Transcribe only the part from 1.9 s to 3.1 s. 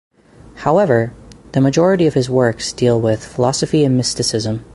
of his works deal